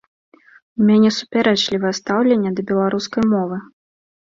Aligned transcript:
У 0.79 0.87
мяне 0.89 1.11
супярэчлівае 1.17 1.93
стаўленне 1.99 2.55
да 2.59 2.67
беларускай 2.73 3.31
мовы. 3.37 3.63